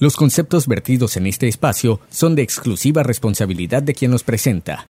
[0.00, 4.88] Los conceptos vertidos en este espacio son de exclusiva responsabilidad de quien los presenta.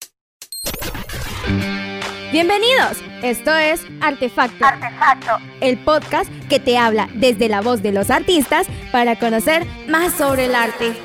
[2.31, 4.65] Bienvenidos, esto es Artefacto.
[4.65, 10.15] Artefacto, el podcast que te habla desde la voz de los artistas para conocer más
[10.15, 10.95] sobre el arte.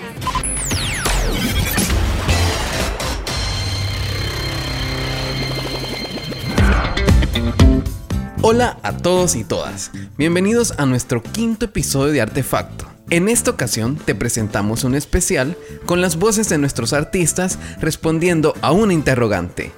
[8.40, 12.91] Hola a todos y todas, bienvenidos a nuestro quinto episodio de Artefacto.
[13.12, 15.54] En esta ocasión te presentamos un especial
[15.84, 19.70] con las voces de nuestros artistas respondiendo a una interrogante.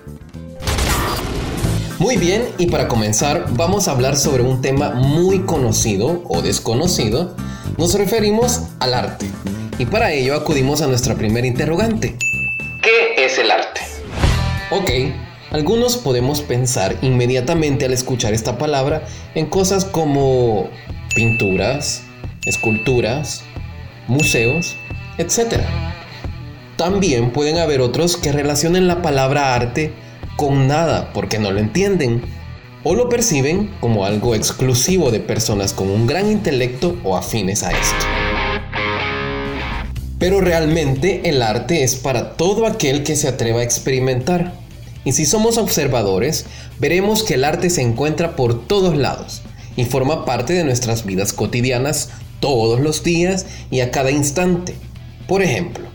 [1.98, 7.34] Muy bien, y para comenzar vamos a hablar sobre un tema muy conocido o desconocido.
[7.76, 9.26] Nos referimos al arte.
[9.80, 12.16] Y para ello acudimos a nuestra primera interrogante.
[12.84, 13.80] ¿Qué es el arte?
[14.70, 14.90] Ok,
[15.51, 19.04] algunos podemos pensar inmediatamente al escuchar esta palabra
[19.34, 20.70] en cosas como
[21.16, 22.04] pinturas,
[22.46, 23.42] esculturas,
[24.08, 24.76] museos,
[25.18, 25.60] etc.
[26.76, 29.92] También pueden haber otros que relacionen la palabra arte
[30.36, 32.23] con nada porque no lo entienden
[32.82, 37.70] o lo perciben como algo exclusivo de personas con un gran intelecto o afines a
[37.70, 38.06] esto.
[40.18, 44.54] Pero realmente el arte es para todo aquel que se atreva a experimentar.
[45.04, 46.46] Y si somos observadores,
[46.79, 49.42] veremos que el arte se encuentra por todos lados
[49.76, 52.10] y forma parte de nuestras vidas cotidianas
[52.45, 54.74] todos los días y a cada instante.
[55.26, 55.87] Por ejemplo,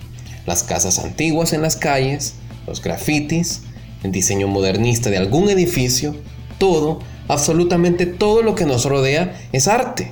[0.48, 2.34] las casas antiguas en las calles,
[2.66, 3.62] los grafitis,
[4.04, 6.16] el diseño modernista de algún edificio,
[6.58, 10.12] todo, absolutamente todo lo que nos rodea es arte.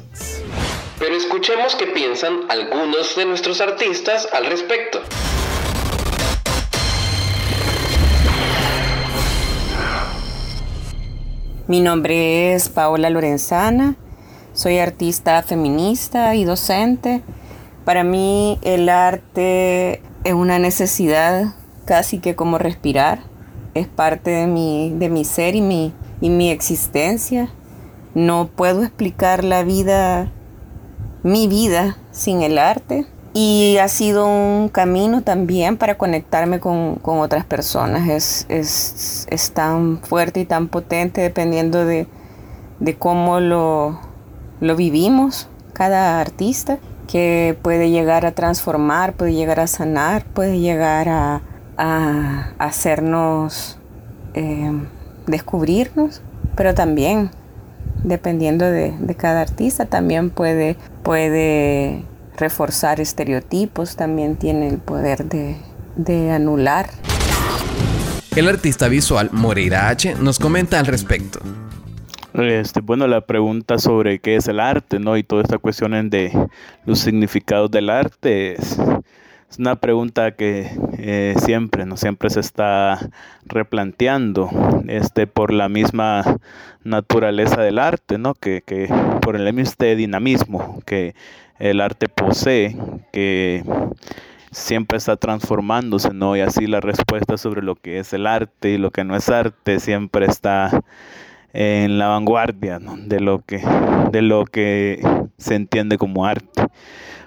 [0.99, 5.01] Pero escuchemos qué piensan algunos de nuestros artistas al respecto.
[11.65, 13.95] Mi nombre es Paola Lorenzana
[14.57, 17.21] soy artista feminista y docente.
[17.85, 21.53] Para mí el arte es una necesidad
[21.85, 23.19] casi que como respirar.
[23.75, 27.49] Es parte de mi, de mi ser y mi, y mi existencia.
[28.15, 30.31] No puedo explicar la vida,
[31.21, 33.05] mi vida, sin el arte.
[33.35, 38.09] Y ha sido un camino también para conectarme con, otras personas.
[38.49, 42.07] Es, es, tan fuerte y tan potente dependiendo de,
[42.79, 44.06] de cómo lo,
[44.59, 51.09] lo vivimos, cada artista, que puede llegar a transformar, puede llegar a sanar, puede llegar
[51.09, 51.41] a,
[52.57, 53.77] hacernos
[54.33, 54.71] eh,
[55.27, 56.21] descubrirnos,
[56.55, 57.29] pero también,
[58.03, 62.03] dependiendo de, cada artista, también puede, puede
[62.35, 65.57] reforzar estereotipos, también tiene el poder de,
[65.97, 66.89] de anular.
[68.35, 71.39] El artista visual Moreira H nos comenta al respecto.
[72.37, 75.17] Este, bueno, la pregunta sobre qué es el arte, ¿no?
[75.17, 76.31] Y toda esta cuestión de
[76.85, 78.77] los significados del arte es,
[79.57, 81.97] una pregunta que eh, siempre, ¿no?
[81.97, 82.99] Siempre se está
[83.45, 84.51] replanteando,
[84.87, 86.37] este, por la misma
[86.83, 88.35] naturaleza del arte, ¿no?
[88.35, 88.87] Que, que
[89.23, 91.15] por el mismo dinamismo que
[91.57, 92.77] el arte posee,
[93.11, 93.63] que
[94.51, 96.37] siempre está transformándose, ¿no?
[96.37, 99.27] Y así la respuesta sobre lo que es el arte y lo que no es
[99.29, 100.83] arte siempre está
[101.59, 103.63] en la vanguardia de, lo que,
[104.11, 105.01] de lo que
[105.39, 106.67] se entiende como arte.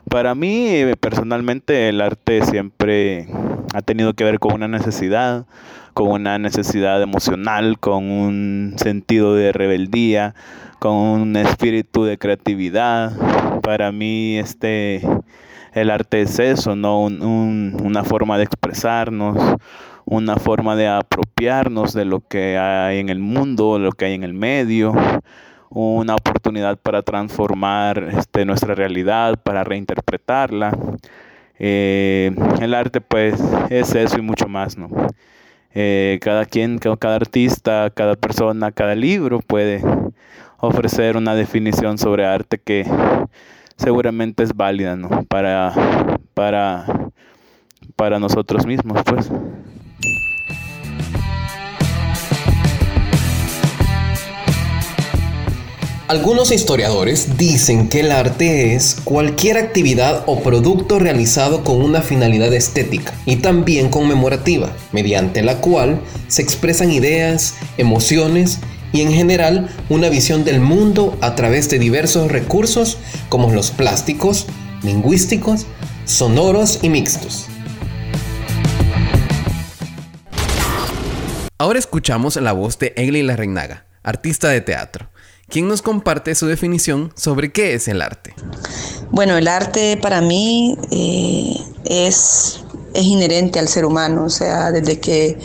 [0.09, 3.27] Para mí, eh, personalmente, el arte siempre
[3.75, 5.47] ha tenido que ver con una necesidad,
[5.95, 10.37] con una necesidad emocional, con un sentido de rebeldía,
[10.79, 13.13] con un espíritu de creatividad.
[13.63, 15.03] Para mí, este,
[15.75, 17.01] el arte es eso, ¿no?
[17.01, 19.57] una forma de expresarnos,
[20.11, 24.25] una forma de apropiarnos de lo que hay en el mundo, lo que hay en
[24.25, 24.93] el medio,
[25.71, 30.77] una oportunidad para transformar este, nuestra realidad, para reinterpretarla.
[31.61, 33.41] Eh, el arte pues
[33.71, 34.89] es eso y mucho más, ¿no?
[35.73, 39.81] Eh, cada quien, cada artista, cada persona, cada libro puede
[40.59, 42.85] ofrecer una definición sobre arte que
[43.77, 45.09] seguramente es válida, ¿no?
[45.29, 45.73] Para,
[46.35, 46.85] para,
[47.95, 49.31] para nosotros mismos, pues.
[56.11, 62.53] Algunos historiadores dicen que el arte es cualquier actividad o producto realizado con una finalidad
[62.53, 68.59] estética y también conmemorativa, mediante la cual se expresan ideas, emociones
[68.93, 72.99] y en general una visión del mundo a través de diversos recursos
[73.29, 74.49] como los plásticos,
[74.83, 75.67] lingüísticos,
[76.07, 77.47] sonoros y mixtos.
[81.57, 85.09] Ahora escuchamos la voz de Egli Larreinaga, artista de teatro
[85.51, 88.35] quien nos comparte su definición sobre qué es el arte.
[89.11, 92.61] Bueno, el arte para mí eh, es,
[92.95, 95.39] es inherente al ser humano, o sea, desde que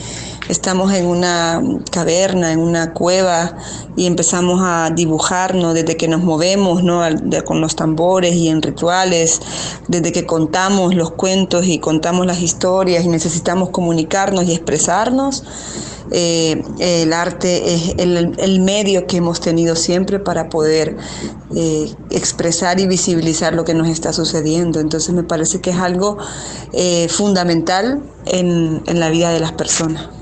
[0.49, 1.61] estamos en una
[1.91, 3.57] caverna, en una cueva
[3.95, 7.01] y empezamos a dibujarnos desde que nos movemos ¿no?
[7.45, 9.41] con los tambores y en rituales,
[9.87, 15.43] desde que contamos los cuentos y contamos las historias y necesitamos comunicarnos y expresarnos.
[16.11, 20.97] Eh, el arte es el, medio que hemos tenido siempre para poder
[21.55, 24.79] eh, expresar y visibilizar lo que nos está sucediendo.
[24.79, 26.17] Entonces me parece que es algo
[26.73, 30.14] eh, fundamental en la vida de las personas.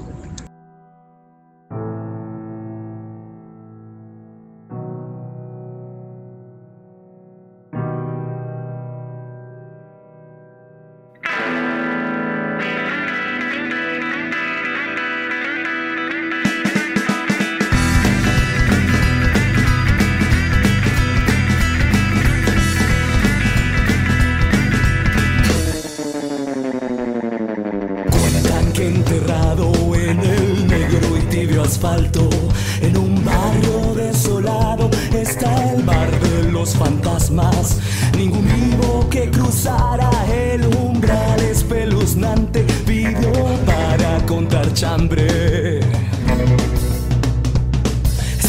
[44.83, 45.79] chambre.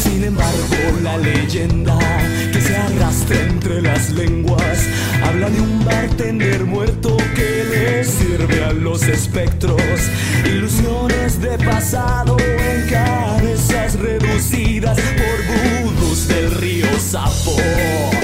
[0.03, 1.97] Sin embargo, la leyenda
[2.51, 4.79] que se arrastra entre las lenguas
[5.23, 9.81] habla de un bartender muerto que le sirve a los espectros,
[10.45, 18.14] ilusiones de pasado en cabezas reducidas por vudus del río Sapo.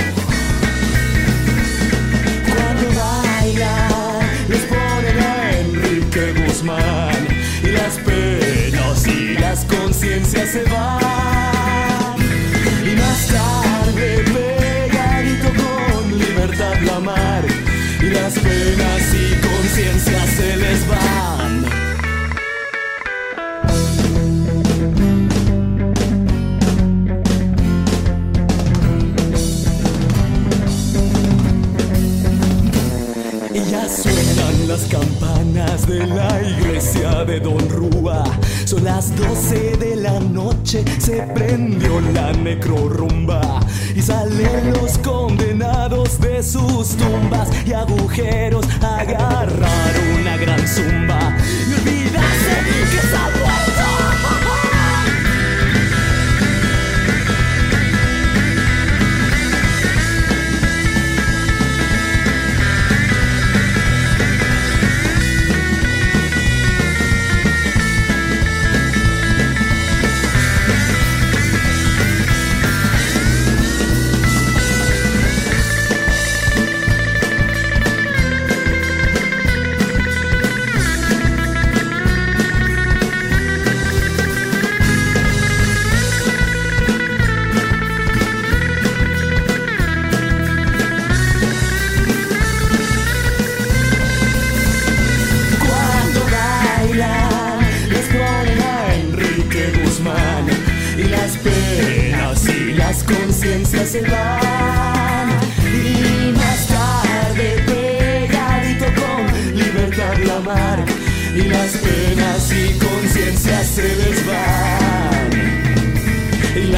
[10.12, 11.01] paciencia se va.
[34.72, 38.24] las campanas de la iglesia de Don Rúa.
[38.64, 43.60] Son las 12 de la noche, se prendió la necrorumba.
[43.94, 51.36] Y salen los condenados de sus tumbas y agujeros a agarrar una gran zumba.
[51.68, 52.56] Y olvidarse
[52.92, 53.71] que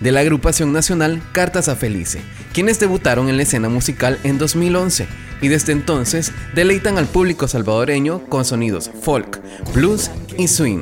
[0.00, 2.20] de la agrupación nacional Cartas a Felice,
[2.52, 5.06] quienes debutaron en la escena musical en 2011
[5.40, 9.40] y desde entonces deleitan al público salvadoreño con sonidos folk,
[9.74, 10.80] blues y swing.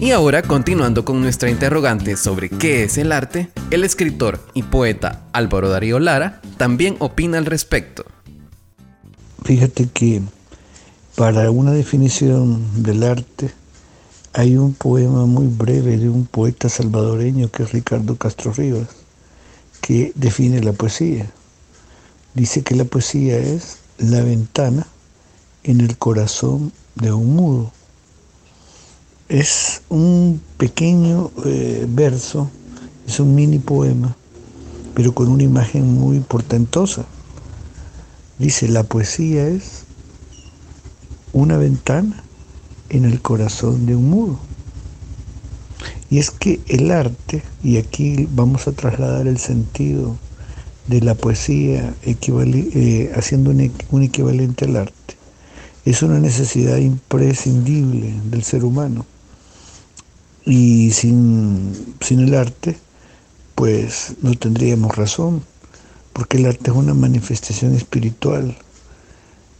[0.00, 5.26] Y ahora, continuando con nuestra interrogante sobre qué es el arte, el escritor y poeta
[5.34, 8.06] Álvaro Darío Lara también opina al respecto.
[9.44, 10.22] Fíjate que
[11.16, 13.50] para una definición del arte
[14.32, 18.88] hay un poema muy breve de un poeta salvadoreño que es Ricardo Castro Rivas,
[19.80, 21.28] que define la poesía.
[22.34, 24.86] Dice que la poesía es la ventana
[25.64, 27.72] en el corazón de un mudo.
[29.28, 32.50] es un pequeño eh, verso,
[33.06, 34.16] es un mini poema,
[34.94, 37.04] pero con una imagen muy portentosa.
[38.38, 39.84] Dice, la poesía es
[41.32, 42.24] una ventana
[42.90, 44.38] en el corazón de un muro.
[46.10, 50.16] Y es que el arte, y aquí vamos a trasladar el sentido
[50.88, 55.14] de la poesía eh, haciendo un equivalente al arte,
[55.84, 59.06] es una necesidad imprescindible del ser humano.
[60.44, 62.76] Y sin, sin el arte,
[63.54, 65.42] pues no tendríamos razón,
[66.12, 68.56] porque el arte es una manifestación espiritual,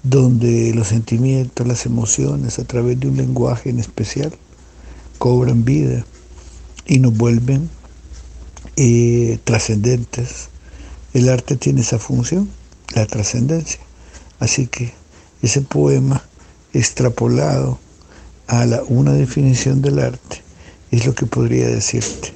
[0.03, 4.33] donde los sentimientos, las emociones, a través de un lenguaje en especial,
[5.19, 6.05] cobran vida
[6.87, 7.69] y nos vuelven
[8.77, 10.49] eh, trascendentes.
[11.13, 12.49] El arte tiene esa función,
[12.95, 13.81] la trascendencia.
[14.39, 14.95] Así que
[15.43, 16.23] ese poema
[16.73, 17.79] extrapolado
[18.47, 20.43] a la, una definición del arte
[20.91, 22.33] es lo que podría decirte.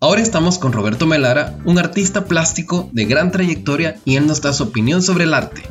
[0.00, 4.52] Ahora estamos con Roberto Melara, un artista plástico de gran trayectoria y él nos da
[4.52, 5.62] su opinión sobre el arte.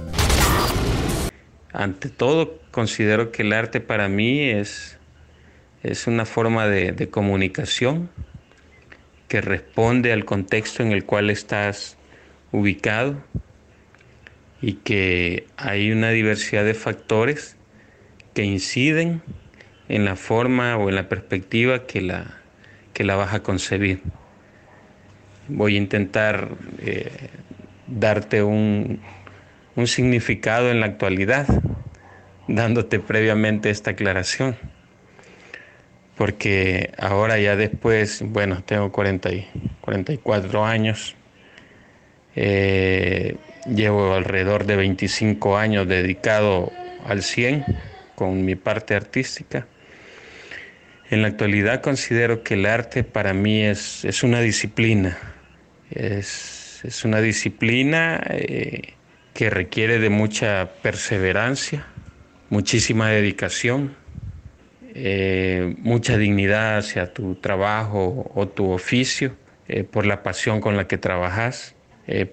[1.74, 5.00] Ante todo, considero que el arte para mí es,
[5.82, 8.12] es una forma de, comunicación
[9.28, 11.98] que responde al contexto en el cual estás
[12.52, 13.18] ubicado
[14.62, 17.58] y que hay una diversidad de factores
[18.36, 19.24] que inciden
[19.90, 22.38] en la forma o en la perspectiva que la,
[22.94, 24.02] que la vas a concebir.
[25.48, 27.30] Voy a intentar eh,
[27.88, 29.02] darte un,
[29.76, 31.48] un significado en la actualidad,
[32.48, 34.56] dándote previamente esta aclaración.
[36.16, 39.48] Porque ahora ya después, bueno, tengo 40 y
[39.82, 41.16] 44 años,
[42.36, 43.36] eh,
[43.68, 46.72] llevo alrededor de 25 años dedicado
[47.06, 47.66] al 100
[48.16, 49.68] con mi parte artística
[51.14, 55.18] en la actualidad considero que el arte para mí es, es una disciplina,
[55.92, 58.94] es, es una disciplina eh,
[59.34, 61.88] que requiere de mucha perseverancia,
[62.50, 63.96] muchísima dedicación,
[64.94, 69.36] eh, mucha dignidad hacia tu trabajo o tu oficio,
[69.68, 71.76] eh, por la pasión con la que trabajas,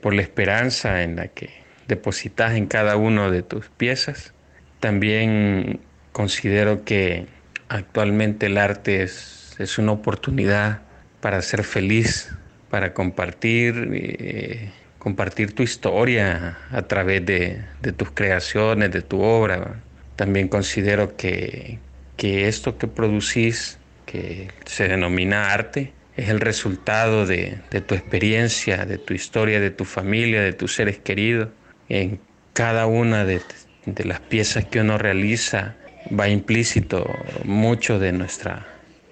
[0.02, 1.48] por la esperanza en la que
[1.86, 4.34] depositas en cada una de tus piezas.
[4.80, 5.78] También
[6.10, 7.28] considero que
[7.70, 10.82] Actualmente el arte es, es una oportunidad
[11.20, 12.34] para ser feliz,
[12.68, 19.80] para compartir, eh, compartir tu historia a través de, de, tus creaciones, de tu obra.
[20.14, 21.80] También considero que,
[22.16, 28.84] que esto que producís, que se denomina arte, es el resultado de, de, tu experiencia,
[28.84, 31.48] de tu historia, de tu familia, de tus seres queridos.
[31.88, 32.20] En
[32.52, 33.40] cada una de,
[33.86, 35.76] de las piezas que uno realiza
[36.08, 37.10] va implícito
[37.44, 38.66] mucho de nuestra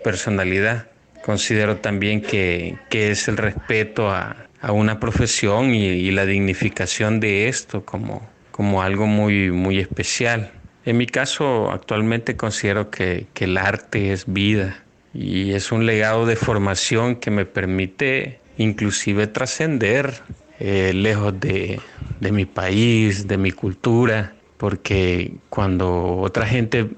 [0.04, 0.87] personalidad.
[1.25, 8.28] Considero también que, es el respeto a, una profesión y, la dignificación de esto como,
[8.50, 10.52] como algo muy, muy especial.
[10.84, 14.84] En mi caso, actualmente considero que, el arte es vida
[15.14, 20.22] y es un legado de formación que me permite inclusive trascender
[20.58, 21.80] eh, lejos de,
[22.20, 26.90] de mi país, de mi cultura porque cuando otra gente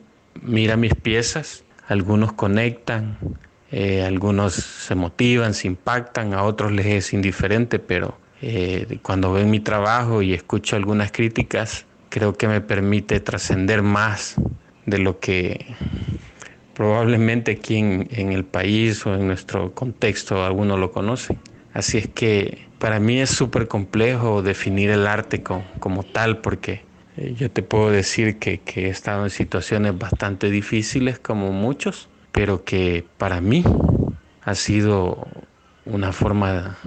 [0.43, 3.19] mira mis piezas, algunos conectan,
[3.73, 9.51] eh, algunos se motivan, se impactan, a otros les es indiferente, pero eh, cuando ven
[9.51, 14.37] mi trabajo y escucho algunas críticas, creo que me permite trascender más
[14.87, 15.67] de lo que
[16.75, 21.39] probablemente aquí en, el país o en nuestro contexto algunos lo conocen.
[21.73, 26.83] Así es que para mí es súper complejo definir el arte como tal porque
[27.17, 32.65] eh, yo te puedo decir que, he estado en situaciones bastante difíciles como muchos, pero
[32.65, 33.65] que para mí
[34.43, 35.27] ha sido
[35.85, 36.79] una forma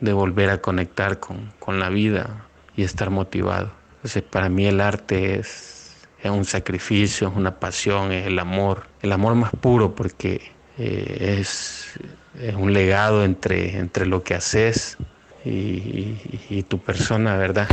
[0.00, 3.72] de volver a conectar con, la vida y estar motivado.
[3.96, 9.12] Entonces, para mí el arte es, un sacrificio, es una pasión, es el amor, el
[9.12, 11.98] amor más puro porque eh, es,
[12.56, 14.96] un legado entre, entre lo que haces
[15.44, 17.68] y tu persona, ¿verdad?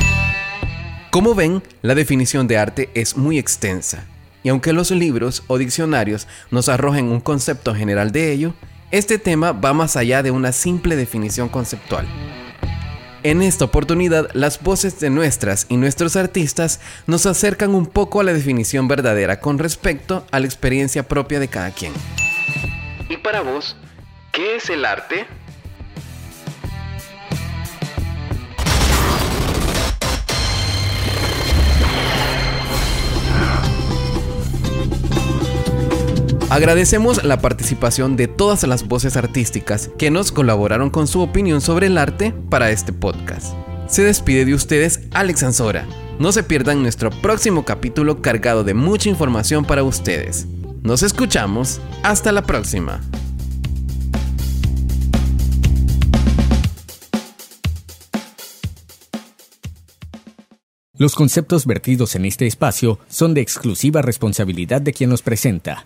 [1.15, 4.05] Como ven, la definición de arte es muy extensa,
[4.45, 8.53] y aunque los libros o diccionarios nos arrojen un concepto general de ello,
[8.91, 12.05] este tema va más allá de una simple definición conceptual.
[13.23, 18.23] En esta oportunidad, las voces de nuestras y nuestros artistas nos acercan un poco a
[18.23, 21.93] la definición verdadera con respecto a la experiencia propia de cada quien.
[23.09, 23.75] ¿Y para vos,
[24.31, 25.25] qué es el arte?
[36.49, 41.87] Agradecemos la participación de todas las voces artísticas que nos colaboraron con su opinión sobre
[41.87, 43.55] el arte para este podcast.
[43.87, 45.87] Se despide de ustedes Alex Ansora.
[46.19, 50.45] No se pierdan nuestro próximo capítulo cargado de mucha información para ustedes.
[50.83, 51.81] Nos escuchamos.
[52.03, 53.01] Hasta la próxima.
[60.97, 65.83] Los conceptos vertidos en este espacio son de exclusiva responsabilidad de quien los presenta